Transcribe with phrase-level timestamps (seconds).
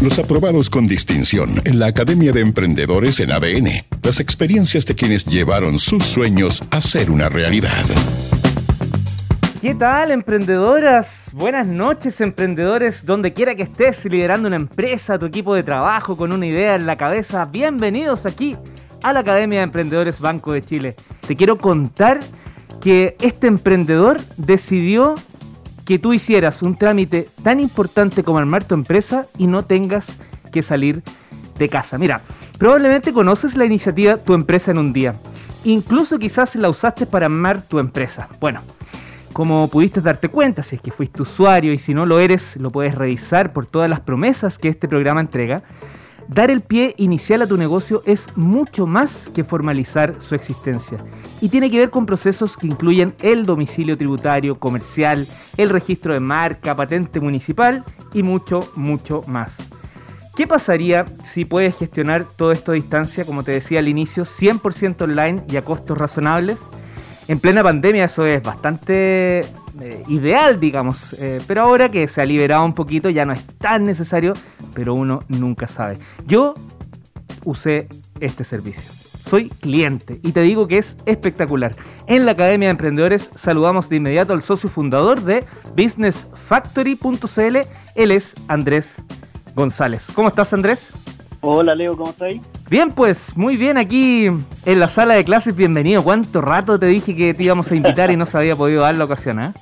[0.00, 3.68] Los aprobados con distinción en la Academia de Emprendedores en ADN.
[4.04, 7.84] Las experiencias de quienes llevaron sus sueños a ser una realidad.
[9.60, 11.32] ¿Qué tal, emprendedoras?
[11.34, 16.30] Buenas noches, emprendedores, donde quiera que estés liderando una empresa, tu equipo de trabajo con
[16.30, 17.46] una idea en la cabeza.
[17.46, 18.56] Bienvenidos aquí
[19.02, 20.94] a la Academia de Emprendedores Banco de Chile.
[21.26, 22.20] Te quiero contar
[22.80, 25.16] que este emprendedor decidió
[25.88, 30.18] que tú hicieras un trámite tan importante como armar tu empresa y no tengas
[30.52, 31.02] que salir
[31.58, 31.96] de casa.
[31.96, 32.20] Mira,
[32.58, 35.14] probablemente conoces la iniciativa Tu empresa en un día.
[35.64, 38.28] Incluso quizás la usaste para armar tu empresa.
[38.38, 38.60] Bueno,
[39.32, 42.70] como pudiste darte cuenta, si es que fuiste usuario y si no lo eres, lo
[42.70, 45.62] puedes revisar por todas las promesas que este programa entrega,
[46.28, 50.98] dar el pie inicial a tu negocio es mucho más que formalizar su existencia
[51.40, 56.20] y tiene que ver con procesos que incluyen el domicilio tributario, comercial, el registro de
[56.20, 59.56] marca, patente municipal y mucho, mucho más.
[60.36, 65.02] ¿Qué pasaría si puedes gestionar todo esto a distancia, como te decía al inicio, 100%
[65.02, 66.60] online y a costos razonables?
[67.26, 69.44] En plena pandemia eso es bastante
[69.80, 73.44] eh, ideal, digamos, eh, pero ahora que se ha liberado un poquito ya no es
[73.58, 74.32] tan necesario,
[74.74, 75.98] pero uno nunca sabe.
[76.26, 76.54] Yo
[77.44, 77.88] usé
[78.20, 78.92] este servicio.
[79.28, 81.76] Soy cliente y te digo que es espectacular.
[82.06, 85.44] En la Academia de Emprendedores saludamos de inmediato al socio fundador de
[85.76, 87.56] businessfactory.cl.
[87.94, 88.96] Él es Andrés
[89.54, 90.08] González.
[90.14, 90.92] ¿Cómo estás, Andrés?
[91.40, 92.34] Hola, Leo, ¿cómo estás?
[92.70, 95.56] Bien, pues muy bien aquí en la sala de clases.
[95.56, 96.02] Bienvenido.
[96.02, 98.94] ¿Cuánto rato te dije que te íbamos a invitar y no se había podido dar
[98.94, 99.52] la ocasión, eh?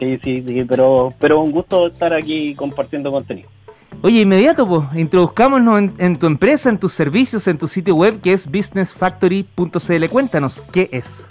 [0.00, 3.48] Sí, sí, sí, pero, pero un gusto estar aquí compartiendo contenido.
[4.02, 8.32] Oye, inmediato, pues, introduzcámonos en, tu empresa, en tus servicios, en tu sitio web que
[8.32, 10.08] es businessfactory.cl.
[10.10, 11.28] Cuéntanos, ¿qué es?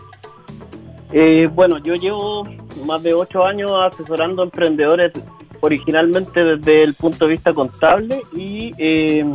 [1.11, 2.47] Eh, bueno, yo llevo
[2.85, 5.11] más de ocho años asesorando emprendedores
[5.59, 9.25] originalmente desde el punto de vista contable y eh,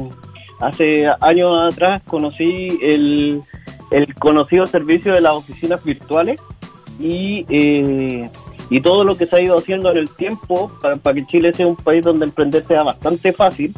[0.61, 3.43] hace años atrás conocí el,
[4.19, 6.41] conocido servicio de las oficinas virtuales
[6.99, 8.29] y, eh,
[8.71, 11.67] y todo lo que se ha ido haciendo en el tiempo para, que Chile sea
[11.67, 13.75] un país donde emprender sea bastante fácil.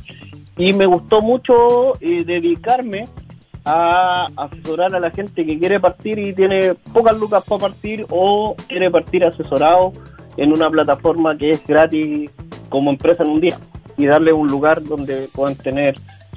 [0.56, 3.08] Y me gustó mucho eh, dedicarme
[3.64, 8.54] a asesorar a la gente que quiere partir y tiene pocas lucas para partir o
[8.68, 9.92] quiere partir asesorado
[10.36, 12.30] en una plataforma que es gratis
[12.68, 13.58] como empresa en un día
[13.96, 15.94] y darle un lugar donde puedan tener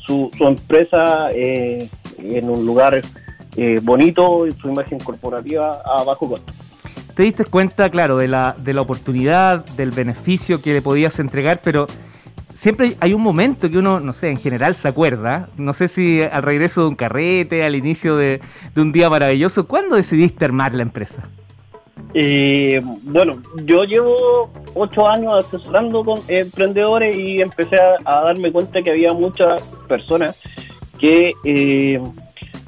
[0.10, 1.88] su, empresa eh,
[2.18, 3.00] en un lugar
[3.56, 6.52] eh, bonito y su imagen corporativa a bajo costo.
[7.14, 11.60] Te diste cuenta, claro, de la, de la oportunidad, del beneficio que le podías entregar,
[11.64, 11.86] pero
[12.54, 16.22] siempre hay un momento que uno, no sé, en general se acuerda, no sé si
[16.22, 18.42] al regreso de un carrete, al inicio de,
[18.74, 21.24] de un día maravilloso, ¿cuándo decidiste armar la empresa?
[22.14, 28.92] Eh, bueno, yo llevo ocho años asesorando con emprendedores y empecé a, darme cuenta que
[28.92, 30.42] había muchas personas
[30.98, 32.02] que, eh,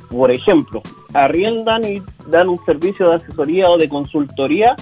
[0.09, 0.81] por ejemplo,
[1.13, 4.75] arriendan y dan un servicio de asesoría o de consultoría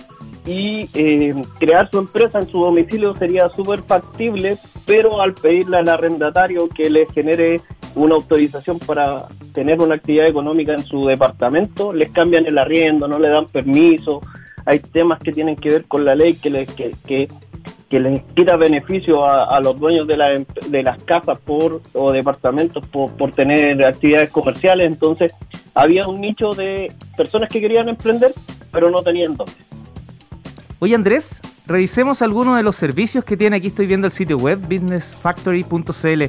[0.46, 5.90] y eh, crear su empresa en su domicilio sería súper factible, pero al pedirle al
[5.90, 7.62] arrendatario que le genere
[7.96, 13.20] una autorización para tener una actividad económica en su departamento, les cambian el arriendo, no
[13.20, 14.22] le dan permiso,
[14.70, 17.28] hay temas que tienen que ver con la ley que les, que,
[17.90, 20.30] les quita beneficio a, los dueños de, la,
[20.68, 24.86] de las casas por, o departamentos por, por tener actividades comerciales.
[24.86, 25.34] Entonces,
[25.74, 28.32] había un nicho de personas que querían emprender,
[28.72, 29.54] pero no tenían dónde.
[30.78, 33.56] Oye, Andrés, revisemos algunos de los servicios que tiene.
[33.56, 36.24] Aquí estoy viendo el sitio web, businessfactory.cl.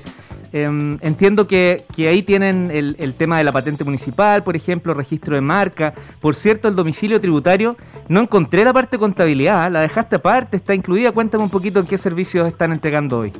[0.52, 5.40] Em, entiendo que, ahí tienen el, tema de la patente municipal, por ejemplo, registro de
[5.40, 5.94] marca.
[6.20, 7.76] Por cierto, el domicilio tributario,
[8.08, 11.12] no encontré la parte de contabilidad, la dejaste aparte, está incluida.
[11.12, 13.32] Cuéntame un poquito en qué servicios están entregando hoy.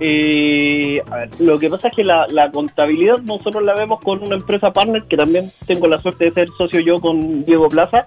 [0.00, 1.02] Eh,
[1.38, 5.16] lo que pasa es que la, contabilidad nosotros la vemos con una empresa partner, que
[5.16, 8.06] también tengo la suerte de ser socio yo con Diego Plaza,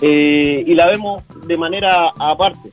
[0.00, 2.70] eh, y la vemos de manera aparte,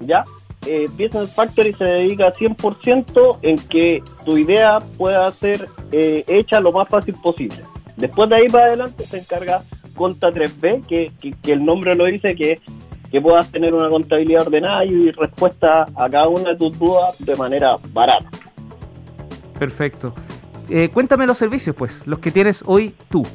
[0.00, 0.24] ¿ya?
[0.66, 6.72] Eh, Business Factory se dedica 100% en que tu idea pueda ser eh, hecha lo
[6.72, 7.58] más fácil posible.
[7.96, 9.62] Después de ahí para adelante se encarga
[9.94, 12.60] Conta 3B, que, que, el nombre lo dice, que,
[13.10, 17.36] que puedas tener una contabilidad ordenada y respuesta a cada una de tus dudas de
[17.36, 18.30] manera barata.
[19.58, 20.14] Perfecto.
[20.70, 23.26] Eh, cuéntame los servicios, pues, los que tienes hoy tú.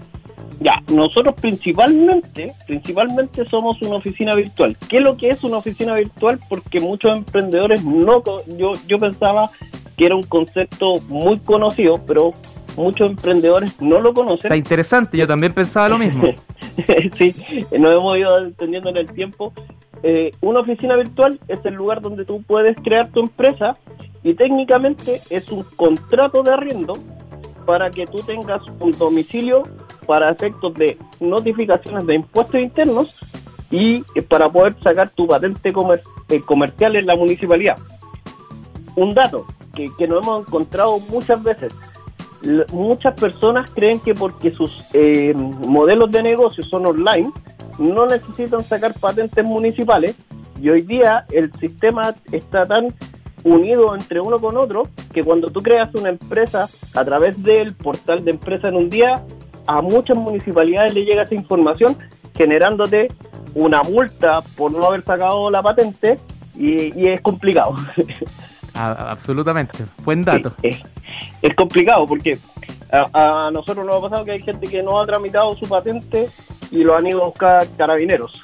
[0.60, 4.78] Ya, nosotros principalmente, principalmente somos una oficina virtual.
[4.90, 6.40] ¿Qué es lo que es una oficina virtual?
[6.48, 8.24] Porque muchos emprendedores no,
[8.58, 9.50] yo, yo pensaba
[9.98, 12.34] que era un concepto muy conocido, pero
[12.78, 14.48] muchos emprendedores no lo conocen.
[14.48, 16.24] Está interesante, yo también pensaba lo mismo.
[17.14, 17.36] sí,
[17.78, 19.54] nos hemos ido entendiendo en el tiempo.
[20.04, 23.78] Eh, una oficina virtual es el lugar donde tú puedes crear tu empresa
[24.24, 26.94] y técnicamente es un contrato de arriendo
[27.66, 29.64] para que tú tengas un domicilio
[30.06, 33.20] para efectos de notificaciones de impuestos internos
[33.72, 35.74] y para poder sacar tu patente
[36.30, 37.78] eh, comercial en la municipalidad.
[38.96, 41.74] Un dato que, que nos hemos encontrado muchas veces,
[42.72, 47.32] muchas personas creen que porque sus eh, modelos de negocio son online,
[47.78, 50.16] no necesitan sacar patentes municipales
[50.62, 52.94] y hoy día el sistema está tan
[53.44, 58.24] unido entre uno con otro que cuando tú creas una empresa a través del portal
[58.24, 59.24] de empresa en un día,
[59.68, 61.98] a muchas municipalidades le llega esa información
[62.36, 63.08] generándote
[63.54, 66.20] una multa por no haber sacado la patente
[66.56, 67.76] y, es complicado.
[68.74, 70.54] absolutamente, buen dato.
[70.62, 72.38] es, complicado porque
[72.92, 76.28] a, nosotros nos ha pasado que hay gente que no ha tramitado su patente
[76.72, 78.42] y lo han ido a buscar carabineros.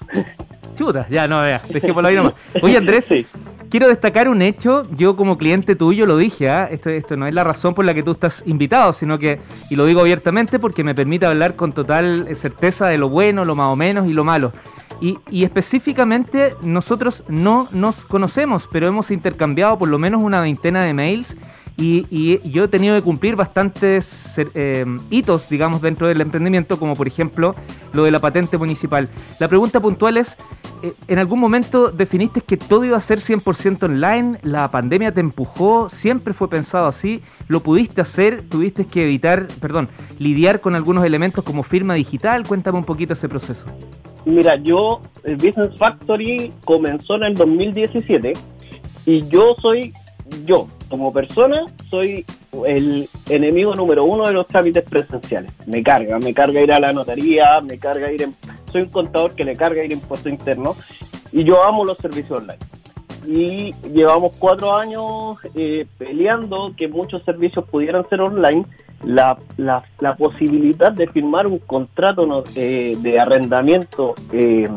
[0.76, 2.34] Chuta, ya no veas, dejémoslo ahí nomás.
[2.62, 3.26] Oye Andrés, sí
[3.72, 4.84] quiero destacar un hecho.
[4.92, 6.68] Yo como cliente tuyo lo dije, ¿ah?
[6.70, 9.40] esto, esto no es la razón por la que tú estás invitado, sino que,
[9.72, 13.56] y lo digo abiertamente porque me permite hablar con total certeza de lo bueno, lo
[13.56, 14.52] más o menos y lo malo.
[15.00, 20.84] Y, y, específicamente nosotros no nos conocemos, pero hemos intercambiado por lo menos una veintena
[20.84, 21.36] de mails
[21.82, 27.08] y, yo he tenido que cumplir bastantes eh, hitos, digamos, dentro del emprendimiento, como por
[27.08, 27.56] ejemplo
[27.94, 29.10] lo de la patente municipal.
[29.40, 30.38] La pregunta puntual es,
[30.84, 34.38] eh, ¿en algún momento definiste que todo iba a ser 100% online?
[34.44, 35.90] ¿La pandemia te empujó?
[35.90, 37.22] ¿Siempre fue pensado así?
[37.48, 38.44] ¿Lo pudiste hacer?
[38.48, 39.90] ¿Tuviste que evitar, perdón,
[40.20, 42.46] lidiar con algunos elementos como firma digital?
[42.48, 43.66] Cuéntame un poquito ese proceso.
[44.26, 48.34] Mira, yo, el Business Factory comenzó en el 2017
[49.08, 49.94] y yo soy
[50.46, 52.26] yo, como persona, soy
[52.68, 55.52] el enemigo número uno de los trámites presenciales.
[55.66, 58.36] Me carga, me carga ir a la notaría, me carga ir en...
[58.72, 60.76] Soy un contador que le carga ir a impuesto interno
[61.32, 62.60] y yo amo los servicios online.
[63.26, 68.66] Y llevamos cuatro años eh, peleando que muchos servicios pudieran ser online.
[69.04, 74.68] La, la, la posibilidad de firmar un contrato eh, de arrendamiento eh,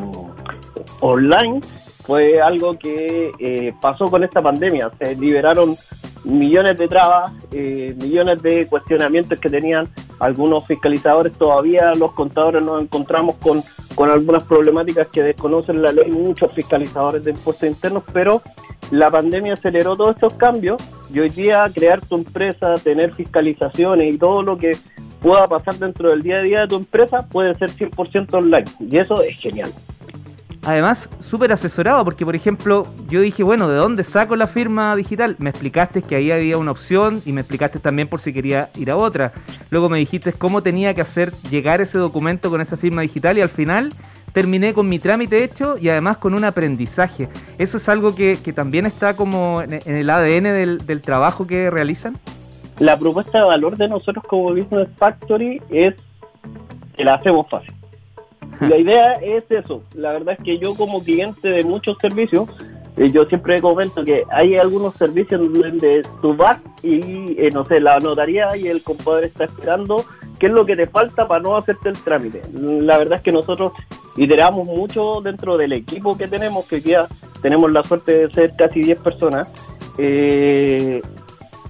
[1.00, 1.60] online
[2.04, 4.90] fue algo que pasó con esta pandemia.
[4.98, 5.74] Se liberaron
[6.24, 9.88] millones de trabas, eh, millones de cuestionamientos que tenían
[10.18, 11.32] algunos fiscalizadores.
[11.34, 13.62] Todavía los contadores nos encontramos con,
[13.94, 18.42] con algunas problemáticas que desconocen la ley, muchos fiscalizadores de impuestos internos, pero
[18.90, 20.82] la pandemia aceleró todos estos cambios
[21.12, 24.76] y hoy día crear tu empresa, tener fiscalizaciones y todo lo que
[25.20, 28.98] pueda pasar dentro del día a día de tu empresa puede ser 100% online y
[28.98, 29.72] eso es genial.
[30.66, 35.36] Además, súper asesorado, porque por ejemplo, yo dije, bueno, ¿de dónde saco la firma digital?
[35.38, 38.90] Me explicaste que ahí había una opción y me explicaste también por si quería ir
[38.90, 39.32] a otra.
[39.70, 43.42] Luego me dijiste cómo tenía que hacer llegar ese documento con esa firma digital y
[43.42, 43.92] al final
[44.32, 47.28] terminé con mi trámite hecho y además con un aprendizaje.
[47.58, 52.16] ¿Eso es algo que, también está como en, el ADN del, del trabajo que realizan?
[52.78, 55.94] La propuesta de valor de nosotros como Business Factory es
[56.96, 57.73] que la hacemos fácil
[58.60, 59.82] la idea es eso.
[59.94, 62.48] La verdad es que yo como cliente de muchos servicios,
[62.96, 67.80] eh, yo siempre comento que hay algunos servicios donde tú vas y, eh, no sé,
[67.80, 70.04] la notaría y el compadre está esperando
[70.38, 72.42] qué es lo que te falta para no hacerte el trámite.
[72.52, 73.72] La verdad es que nosotros
[74.16, 77.08] iteramos mucho dentro del equipo que tenemos, que ya
[77.42, 79.52] tenemos la suerte de ser casi 10 personas.
[79.98, 81.02] Eh,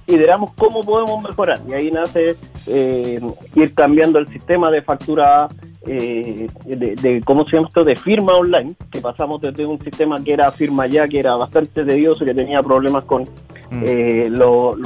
[0.07, 2.35] iteramos cómo podemos mejorar y ahí nace
[2.67, 3.19] eh,
[3.55, 5.47] ir cambiando el sistema de factura
[5.87, 10.33] eh, de, cómo se llama esto de firma online que pasamos desde un sistema que
[10.33, 13.83] era firma ya que era bastante tedioso que tenía problemas con mm.
[13.85, 14.77] eh, los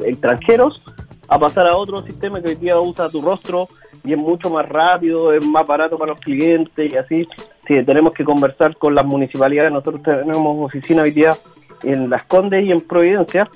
[0.00, 0.82] extranjeros
[1.28, 3.68] a pasar a otro sistema que hoy día usa tu rostro
[4.04, 7.28] y es mucho más rápido, es más barato para los clientes y así.
[7.66, 11.34] Si tenemos que conversar con las municipalidades, nosotros tenemos oficina hoy día
[11.82, 13.48] en Las Condes y en Providencia.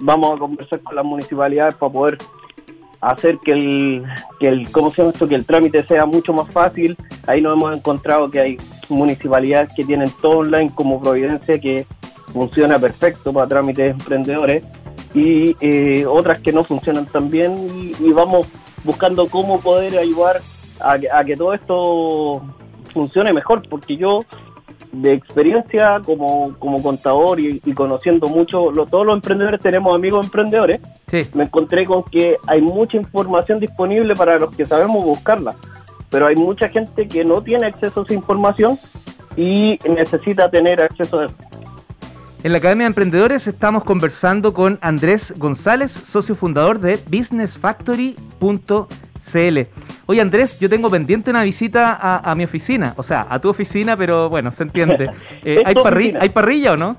[0.00, 2.18] Vamos a conversar con las municipalidades para poder
[3.00, 4.04] hacer que el,
[4.40, 5.28] que el, ¿cómo se esto?
[5.28, 6.96] que el trámite sea mucho más fácil.
[7.26, 11.86] Ahí nos hemos encontrado que hay municipalidades que tienen todo online como Providencia que
[12.32, 14.62] funciona perfecto para trámites emprendedores
[15.14, 18.46] y eh, otras que no funcionan tan bien y, vamos
[18.84, 20.40] buscando cómo poder ayudar
[20.80, 22.42] a, a que todo esto
[22.92, 24.20] funcione mejor porque yo
[24.92, 30.80] de experiencia como, como contador y, conociendo mucho, todos los emprendedores tenemos amigos emprendedores,
[31.34, 35.54] me encontré con que hay mucha información disponible para los que sabemos buscarla,
[36.10, 38.78] pero hay mucha gente que no tiene acceso a esa información
[39.36, 41.34] y necesita tener acceso a eso.
[42.44, 49.58] En la Academia de Emprendedores estamos conversando con Andrés González, socio fundador de businessfactory.cl.
[50.10, 53.94] Oye Andrés, yo tengo pendiente una visita a, mi oficina, o sea, a tu oficina,
[53.94, 55.10] pero bueno, se entiende.
[55.44, 55.74] Eh, ¿hay,
[56.18, 56.96] ¿Hay parrilla o no?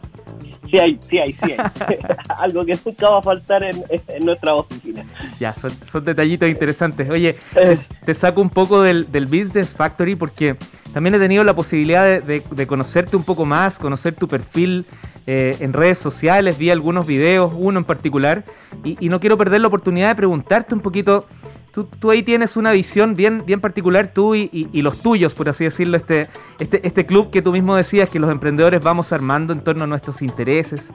[0.70, 1.58] Sí hay, sí hay, sí hay.
[2.38, 3.84] Algo que nunca va a faltar en,
[4.24, 5.04] nuestra oficina.
[5.40, 7.10] Ya, son, detallitos interesantes.
[7.10, 7.76] Oye, eh.
[8.06, 10.56] te, saco un poco del, del, Business Factory porque
[10.94, 14.86] también he tenido la posibilidad de, conocerte un poco más, conocer tu perfil
[15.26, 18.44] eh, en redes sociales, vi algunos videos, uno en particular,
[18.84, 21.26] y, y no quiero perder la oportunidad de preguntarte un poquito
[21.72, 25.98] Tú, ahí tienes una visión bien, bien particular, tú y, los tuyos, por así decirlo,
[25.98, 26.28] este,
[26.60, 29.88] este, este club que tú mismo decías que los emprendedores vamos armando en torno a
[29.88, 30.90] nuestros intereses.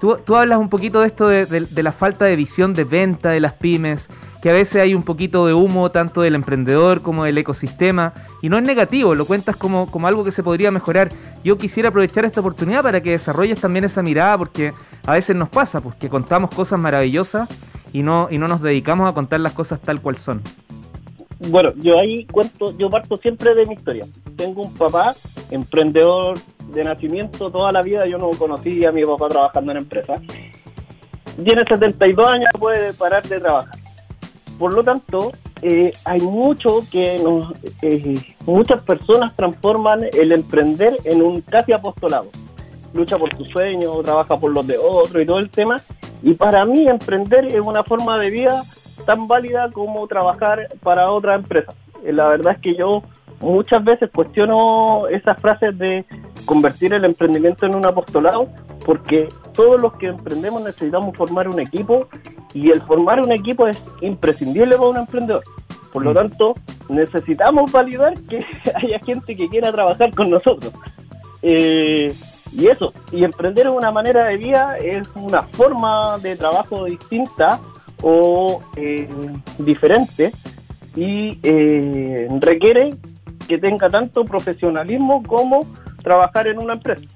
[0.00, 3.40] Tú, tú hablas un poquito de esto de, la falta de visión de venta de
[3.40, 4.08] las pymes,
[4.40, 8.12] que a veces hay un poquito de humo tanto del emprendedor como del ecosistema,
[8.42, 11.10] y no es negativo, lo cuentas como, como algo que se podría mejorar.
[11.42, 14.72] Yo quisiera aprovechar esta oportunidad para que desarrolles también esa mirada, porque
[15.04, 17.48] a veces nos pasa, pues que contamos cosas maravillosas
[17.92, 20.42] y no, y no nos dedicamos a contar las cosas tal cual son.
[21.48, 24.06] Bueno, yo ahí cuento, yo parto siempre de mi historia.
[24.36, 25.14] Tengo un papá
[25.50, 26.38] emprendedor
[26.72, 30.14] de nacimiento toda la vida, yo no conocí a mi papá trabajando en empresa.
[31.42, 33.74] Tiene 72 años, puede parar de trabajar.
[34.58, 35.32] Por lo tanto,
[35.62, 38.14] eh, hay mucho que nos, eh,
[38.46, 42.30] muchas personas transforman el emprender en un casi apostolado.
[42.94, 45.80] Lucha por tu sueño, trabaja por los de otro y todo el tema.
[46.22, 48.62] Y para mí emprender es una forma de vida
[49.04, 51.74] tan válida como trabajar para otra empresa.
[52.04, 53.02] Eh, la verdad es que yo
[53.40, 56.04] muchas veces cuestiono esas frases de
[56.44, 58.48] convertir el emprendimiento en un apostolado,
[58.86, 62.08] porque todos los que emprendemos necesitamos formar un equipo
[62.54, 65.42] y el formar un equipo es imprescindible para un emprendedor.
[65.92, 66.14] Por lo mm.
[66.14, 66.54] tanto,
[66.88, 70.72] necesitamos validar que haya gente que quiera trabajar con nosotros.
[71.42, 72.14] Eh,
[72.52, 77.60] y eso, y emprender es una manera de vida, es una forma de trabajo distinta
[78.02, 79.08] o eh,
[79.58, 80.32] diferente
[80.94, 82.90] y eh, requiere
[83.48, 85.66] que tenga tanto profesionalismo como
[86.02, 87.06] trabajar en una empresa.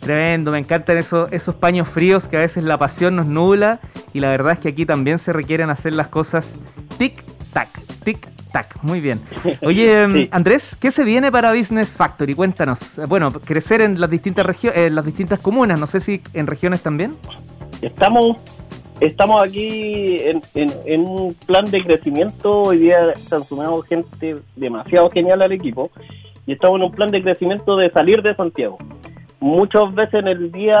[0.00, 3.80] Tremendo, me encantan esos, esos paños fríos que a veces la pasión nos nubla
[4.12, 6.56] y la verdad es que aquí también se requieren hacer las cosas
[6.98, 7.68] tic-tac,
[8.82, 9.20] muy bien.
[9.62, 12.34] Oye, em, Andrés, ¿qué se viene para Business Factory?
[12.34, 13.00] Cuéntanos.
[13.08, 16.82] Bueno, crecer en las distintas regiones, en las distintas comunas, no sé si en regiones
[16.82, 17.16] también.
[17.80, 18.38] Estamos
[19.00, 22.62] estamos aquí en, un plan de crecimiento.
[22.62, 25.90] Hoy día se han sumado gente demasiado genial al equipo
[26.46, 28.78] y estamos en un plan de crecimiento de salir de Santiago.
[29.40, 30.78] Muchas veces en el día,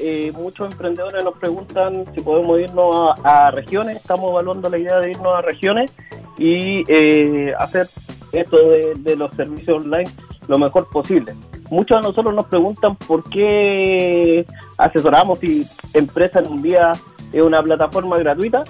[0.00, 3.96] eh, muchos emprendedores nos preguntan si podemos irnos a, regiones.
[3.96, 5.92] Estamos evaluando la idea de irnos a regiones
[6.38, 7.88] y eh, hacer
[8.32, 8.56] esto
[8.96, 10.10] de, los servicios online
[10.48, 11.34] lo mejor posible.
[11.70, 14.44] Muchos de nosotros nos preguntan por qué
[14.76, 16.92] asesoramos si empresa en un día
[17.32, 18.64] es una plataforma gratuita,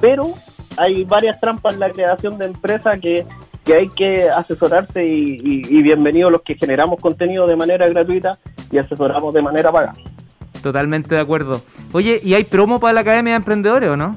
[0.00, 0.28] pero
[0.76, 3.26] hay varias trampas en la creación de empresas que,
[3.72, 8.38] hay que asesorarse y, bienvenidos los que generamos contenido de manera gratuita
[8.70, 9.94] y asesoramos de manera paga.
[10.62, 11.62] Totalmente de acuerdo.
[11.92, 14.16] Oye, ¿y hay promo para la Academia de Emprendedores o no?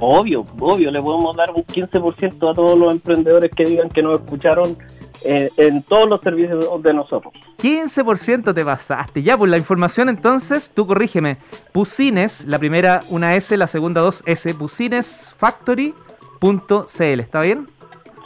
[0.00, 4.20] Obvio, obvio, le podemos dar un 15% a todos los emprendedores que digan que nos
[4.20, 4.78] escucharon
[5.24, 7.34] eh, en todos los servicios de nosotros.
[7.58, 9.22] 15% te pasaste.
[9.22, 11.36] Ya, pues la información entonces, tú corrígeme.
[11.72, 17.66] Pusines, la primera una S, la segunda dos S, pusinesfactory.cl, ¿está bien?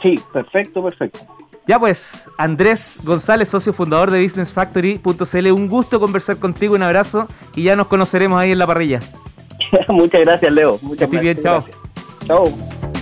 [0.01, 1.19] Sí, perfecto, perfecto.
[1.67, 7.63] Ya pues, Andrés González, socio fundador de businessfactory.cl, un gusto conversar contigo, un abrazo y
[7.63, 8.99] ya nos conoceremos ahí en la parrilla.
[9.89, 10.79] Muchas gracias, Leo.
[10.81, 11.21] Muchas gracias.
[11.21, 11.65] bien, chao.
[12.25, 12.53] Chao.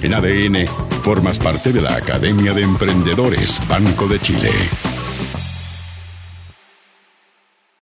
[0.02, 0.68] En ADN,
[1.02, 4.50] formas parte de la Academia de Emprendedores Banco de Chile.